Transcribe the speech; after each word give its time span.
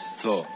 So. 0.00 0.46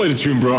Play 0.00 0.08
the 0.08 0.14
tune, 0.14 0.40
bro. 0.40 0.56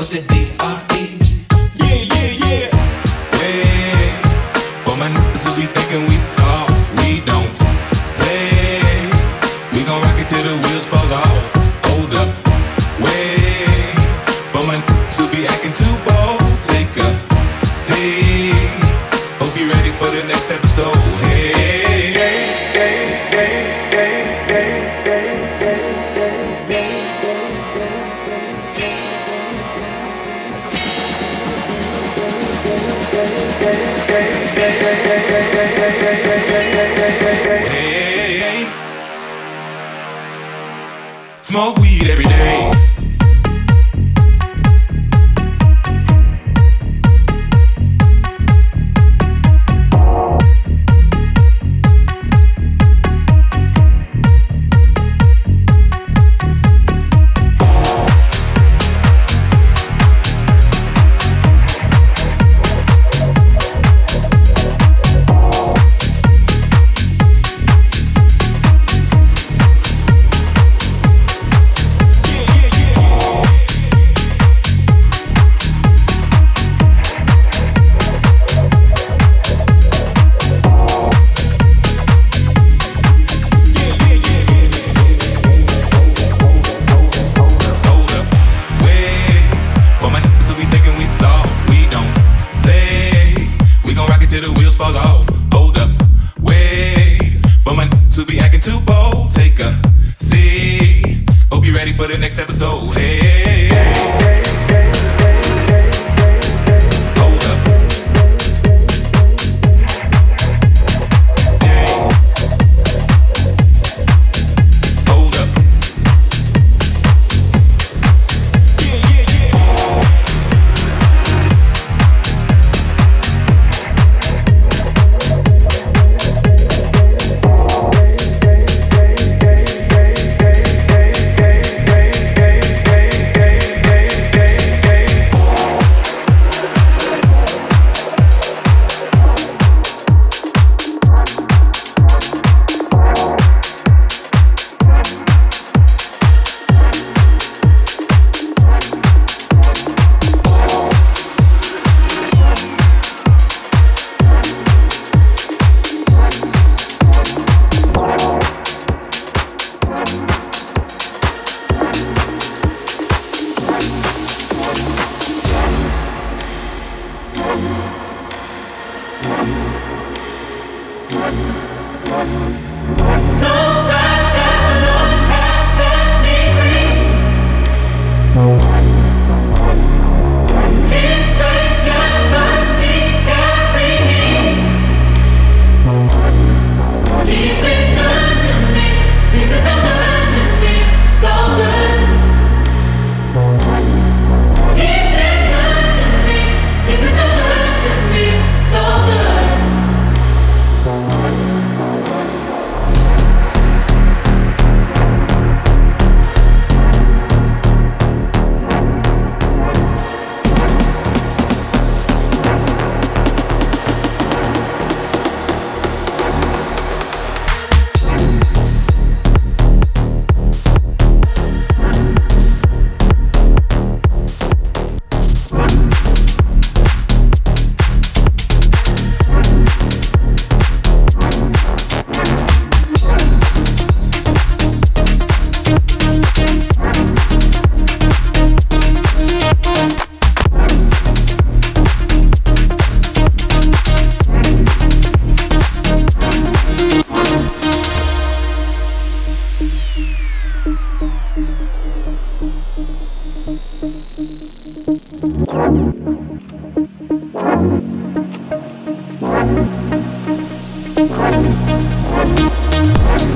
with 0.00 0.10
the 0.10 0.20
D-R-E. 0.32 1.18
Yeah, 1.76 1.94
yeah, 2.12 2.30
yeah. 2.42 2.68
Hey, 3.36 4.22
for 4.82 4.96
my 4.96 5.10
niggas 5.10 5.44
who 5.44 5.60
be 5.60 5.66
thinking 5.66 6.08
we 6.08 6.16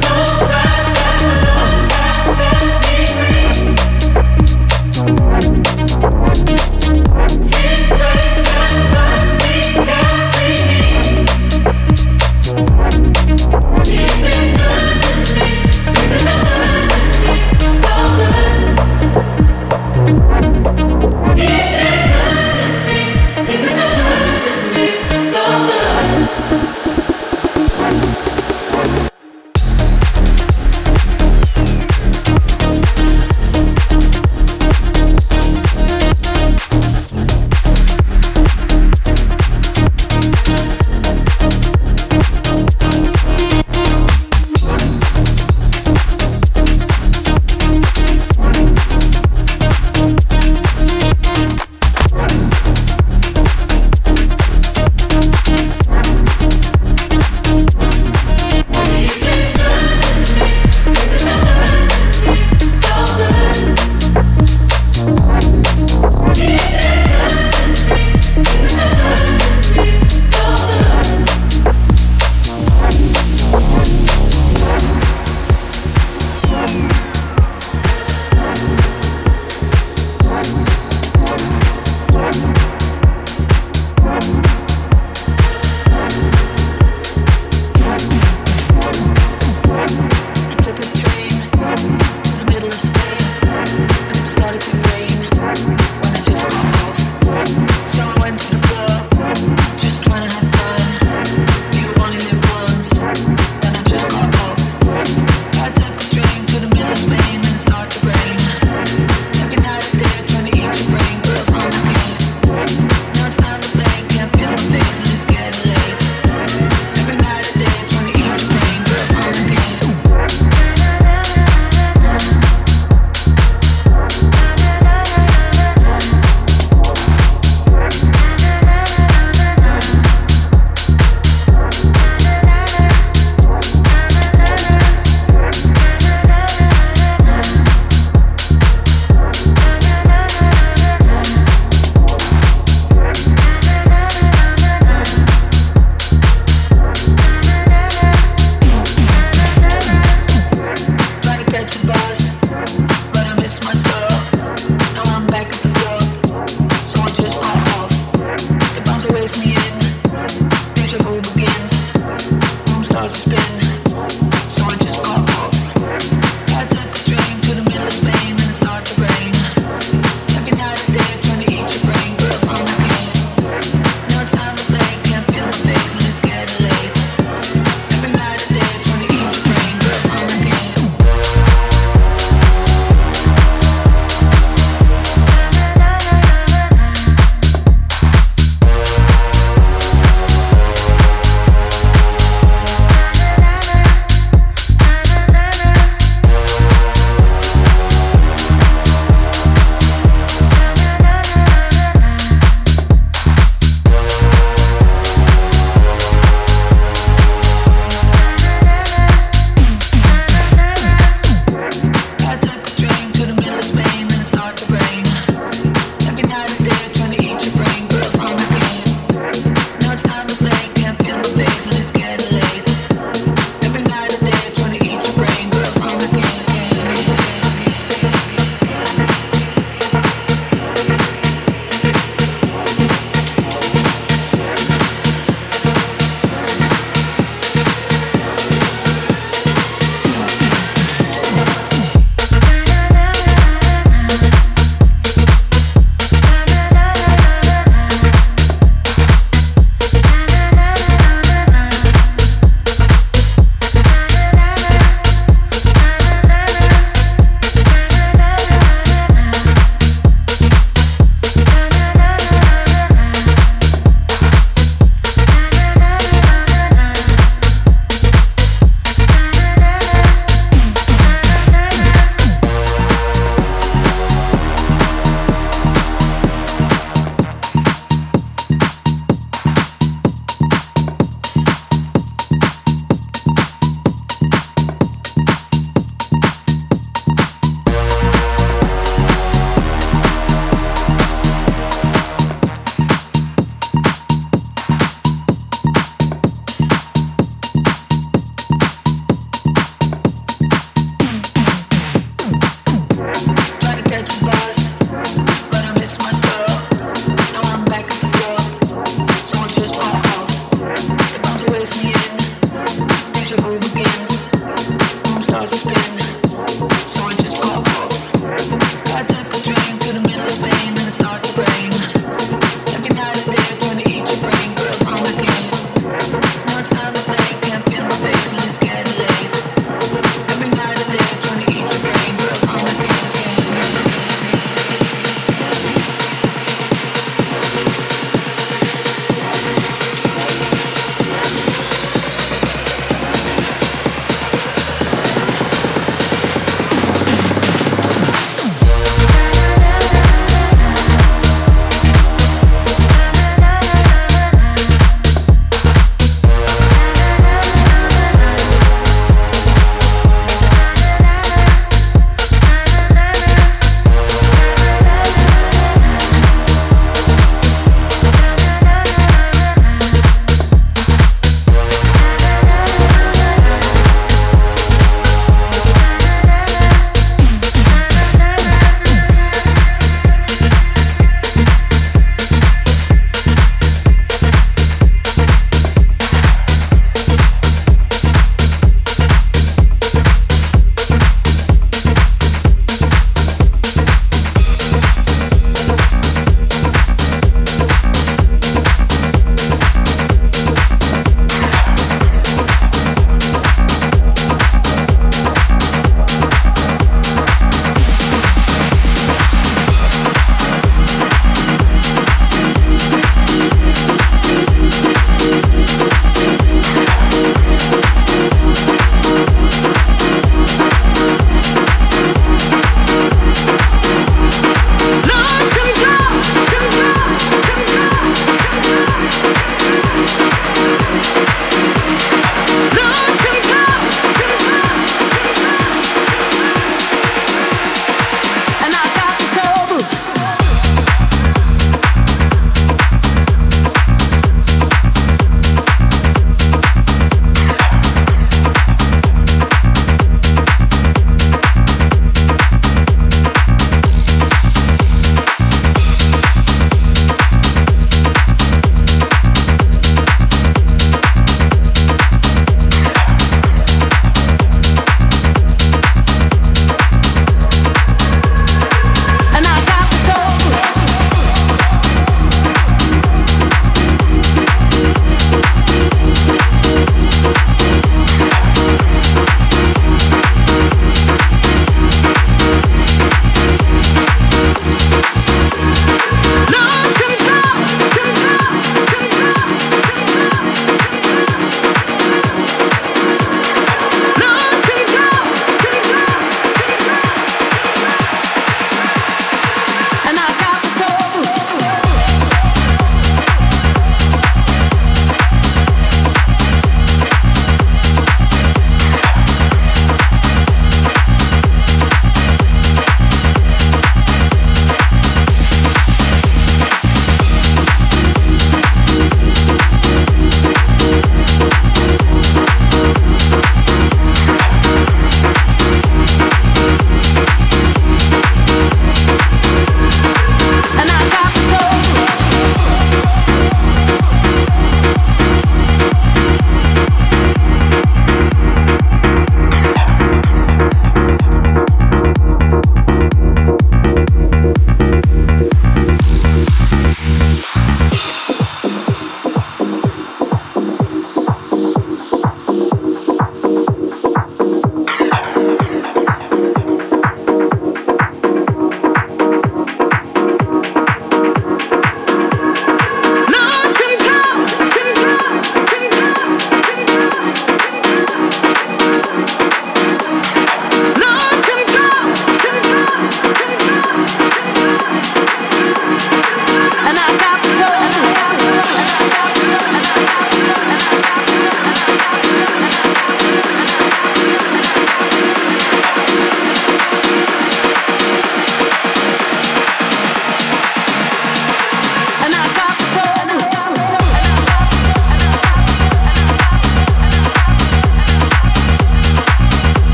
So 0.00 1.49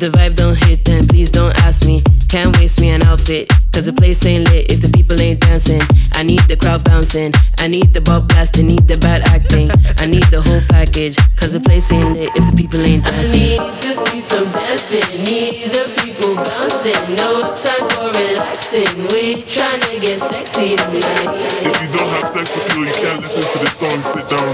If 0.00 0.10
the 0.10 0.18
vibe 0.18 0.36
don't 0.36 0.56
hit, 0.64 0.86
then 0.86 1.06
please 1.06 1.28
don't 1.28 1.54
ask 1.60 1.84
me. 1.84 2.02
Can't 2.30 2.56
waste 2.56 2.80
me 2.80 2.88
an 2.88 3.02
outfit. 3.02 3.50
Cause 3.70 3.84
the 3.84 3.92
place 3.92 4.24
ain't 4.24 4.48
lit 4.48 4.72
if 4.72 4.80
the 4.80 4.88
people 4.88 5.20
ain't 5.20 5.40
dancing. 5.40 5.82
I 6.14 6.22
need 6.22 6.40
the 6.48 6.56
crowd 6.56 6.84
bouncing. 6.84 7.34
I 7.58 7.68
need 7.68 7.92
the 7.92 8.00
ball 8.00 8.22
blasting. 8.22 8.68
Need 8.68 8.88
the 8.88 8.96
bad 8.96 9.20
acting. 9.28 9.68
I 9.98 10.06
need 10.06 10.24
the 10.32 10.40
whole 10.40 10.62
package. 10.70 11.18
Cause 11.36 11.52
the 11.52 11.60
place 11.60 11.92
ain't 11.92 12.16
lit 12.16 12.30
if 12.34 12.48
the 12.48 12.56
people 12.56 12.80
ain't 12.80 13.04
dancing. 13.04 13.40
I 13.40 13.44
need 13.44 13.60
to 13.60 13.92
see 13.92 14.20
some 14.24 14.48
dancing. 14.48 15.04
Need 15.28 15.68
the 15.68 15.84
people 16.00 16.34
bouncing. 16.34 16.96
No 17.20 17.52
time 17.52 17.84
for 17.92 18.08
relaxing. 18.16 18.88
We 19.12 19.44
tryna 19.44 20.00
get 20.00 20.16
sexy 20.16 20.80
tonight. 20.80 21.44
If 21.60 21.76
you 21.76 21.92
don't 21.92 22.08
have 22.08 22.28
sex 22.32 22.56
appeal, 22.56 22.88
you 22.88 22.94
can't 22.96 23.20
listen 23.20 23.44
to 23.44 23.58
this 23.60 23.76
song. 23.76 24.00
Sit 24.00 24.24
down. 24.32 24.48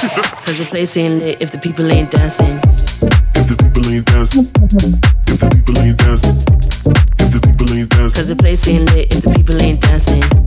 Cause 0.42 0.58
the 0.58 0.66
place 0.66 0.96
ain't 0.96 1.22
lit 1.22 1.40
if 1.40 1.52
the 1.52 1.58
people 1.58 1.86
ain't 1.86 2.10
dancing. 2.10 2.58
Cause 8.20 8.28
the 8.28 8.36
place 8.36 8.68
ain't 8.68 8.84
lit 8.94 9.14
if 9.14 9.22
the 9.22 9.30
people 9.30 9.62
ain't 9.62 9.80
dancing. 9.80 10.39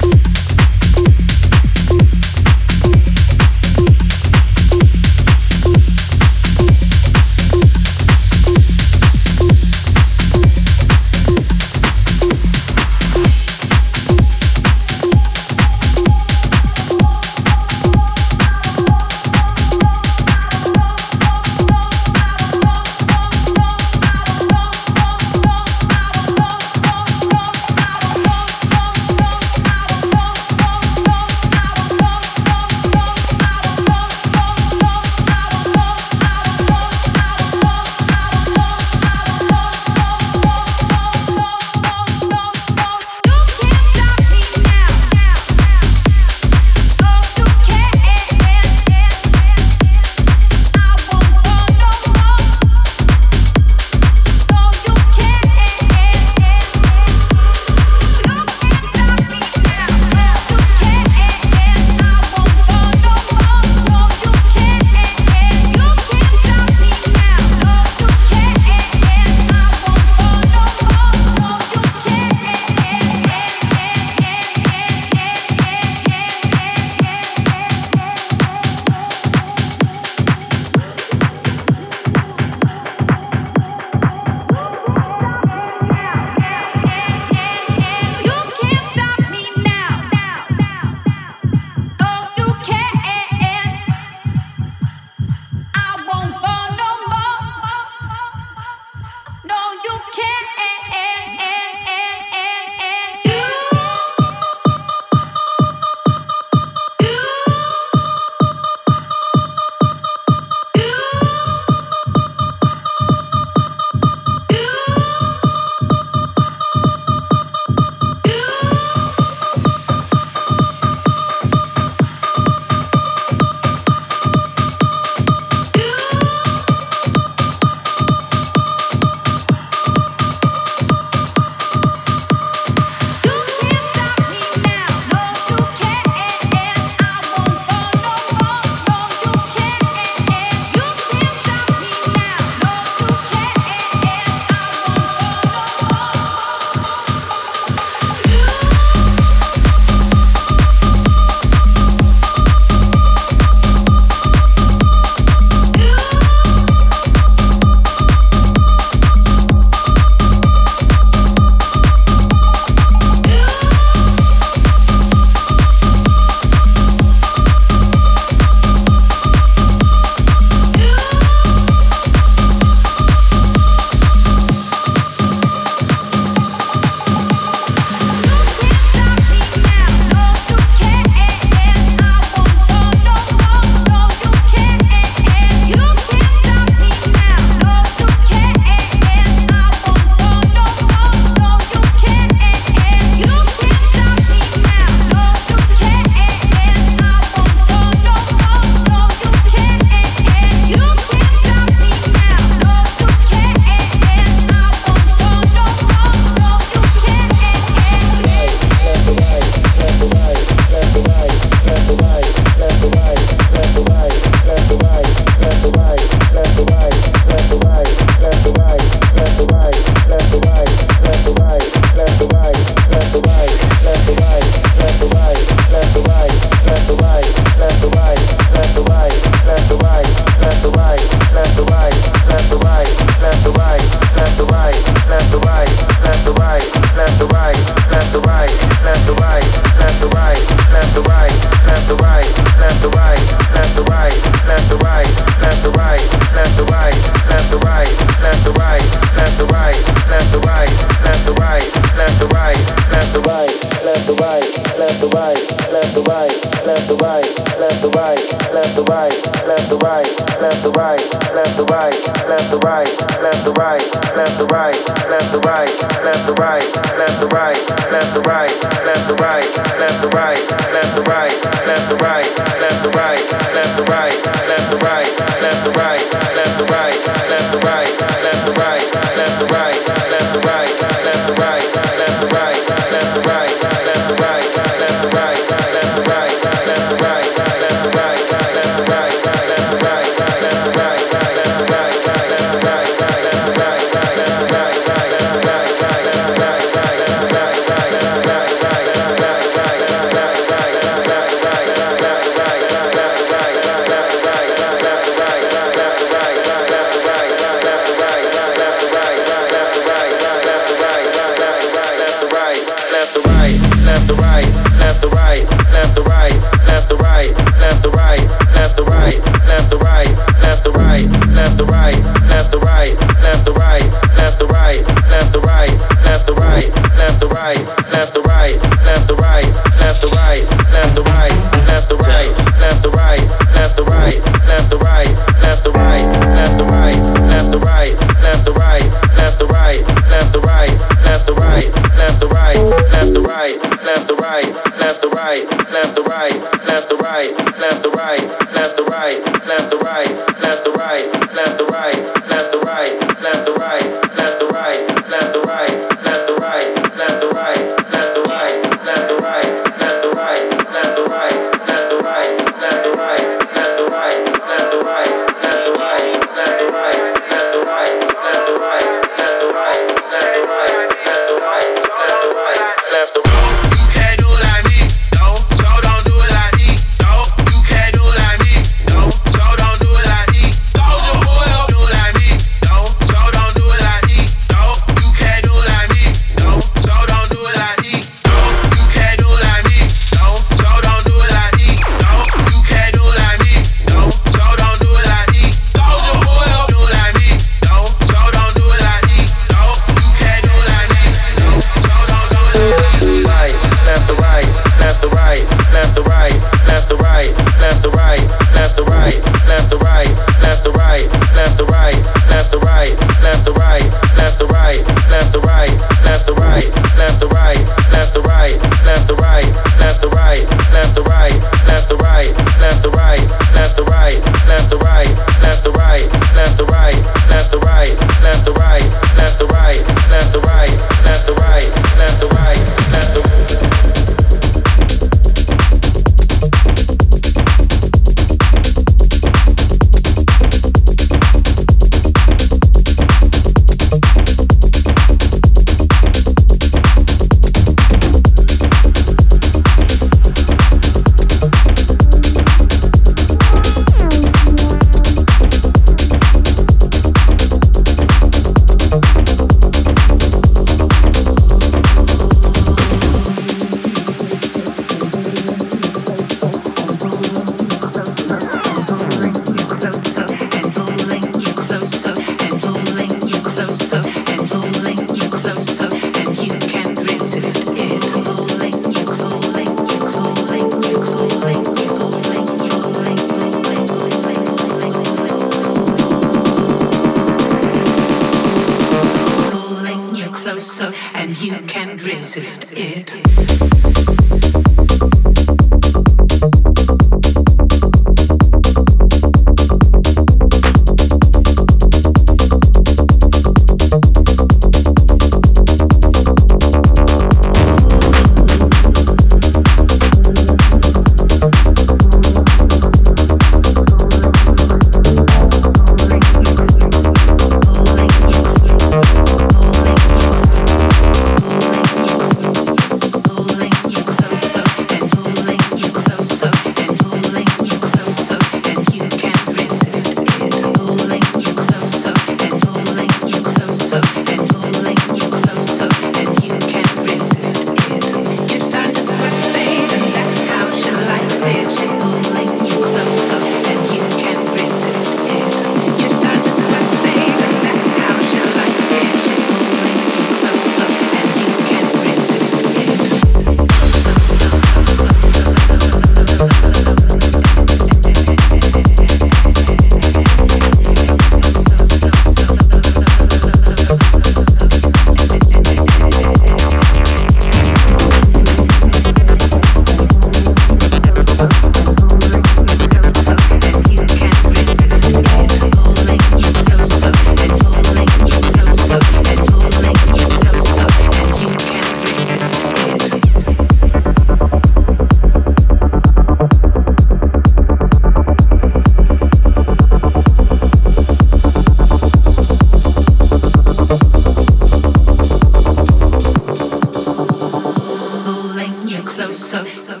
Closer. 599.36 600.00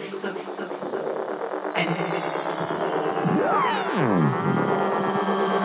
And 1.76 1.88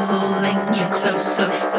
pulling 0.10 0.76
you 0.76 0.88
closer. 0.89 1.70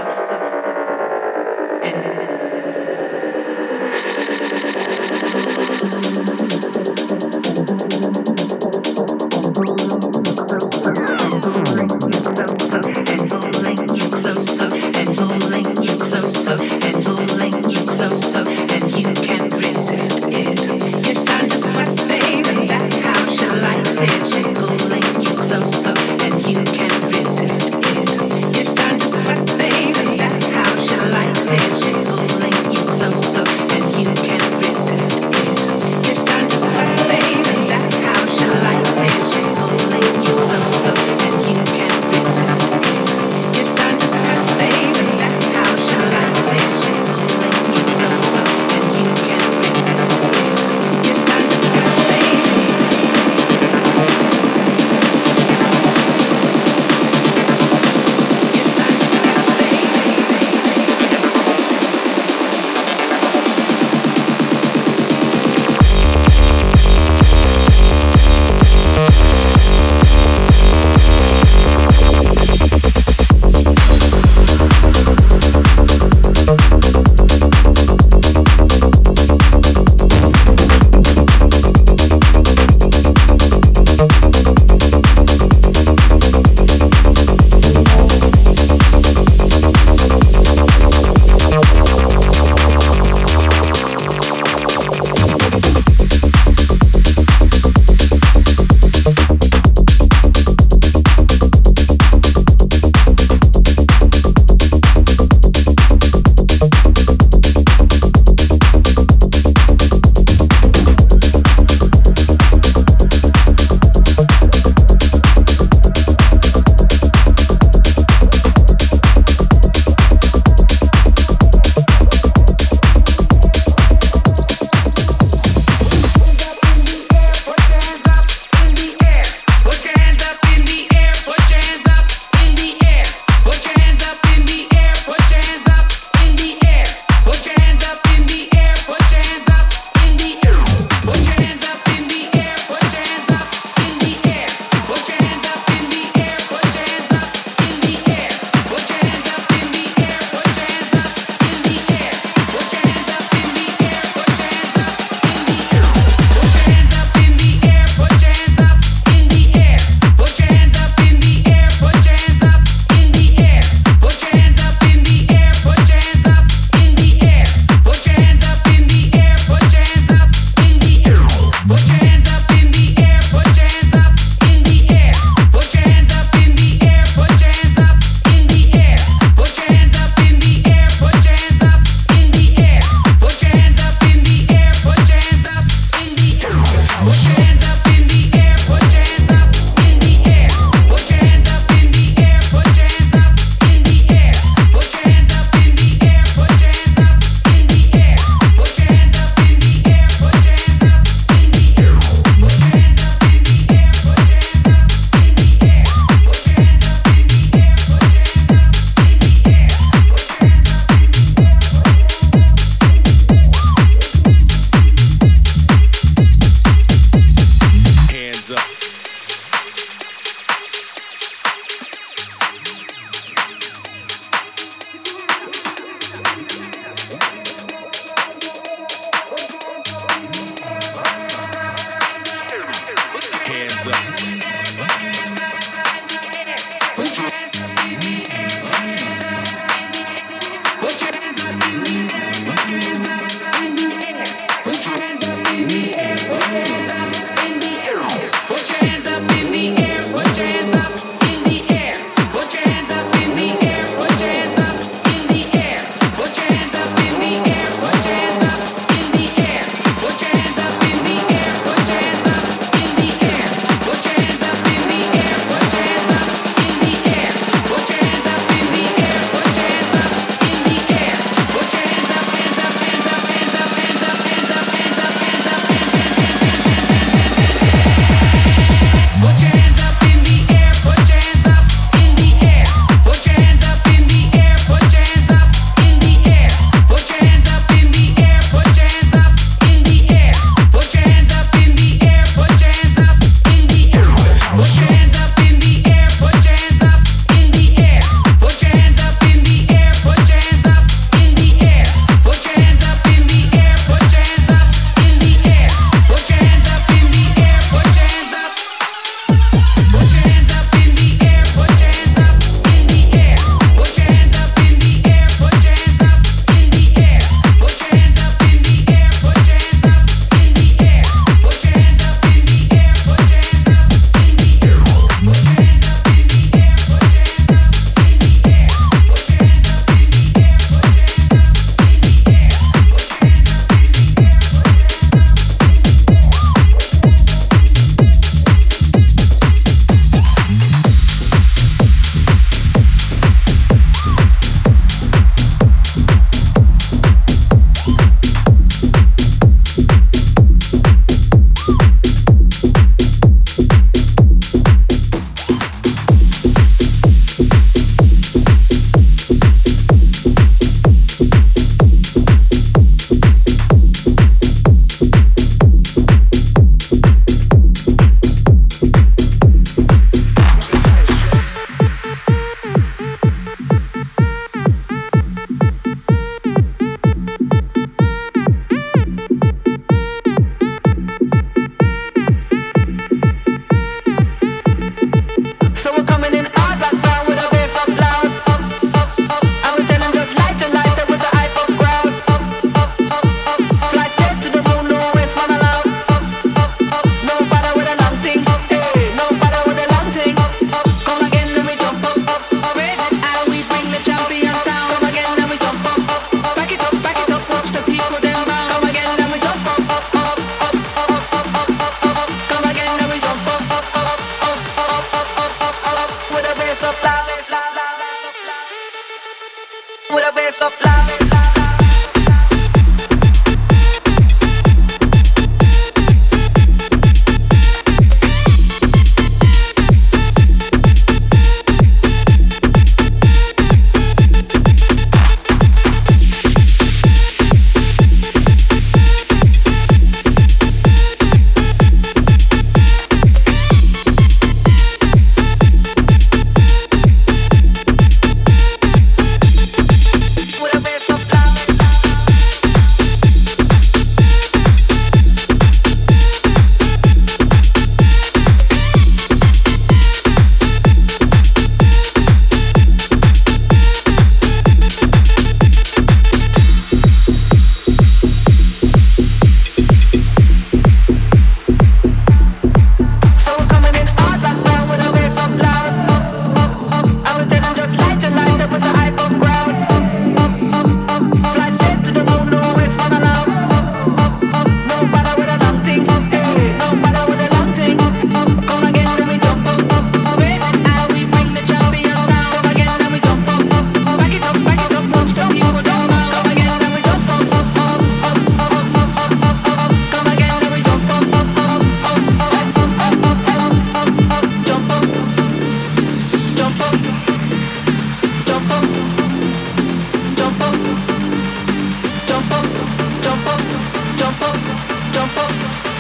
Jump 515.35 515.49
up, 515.49 515.51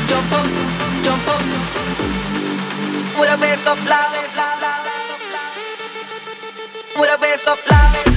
jump 0.08 0.32
up, 0.32 0.46
jump 1.02 1.28
up. 1.28 1.42
with 3.18 3.30
a 3.30 3.36
bass 3.40 3.66
up 3.66 3.78
loud, 3.88 4.12
with 6.98 7.10
a 7.10 7.18
bass 7.18 7.48
up 7.48 7.70
loud. 7.70 8.11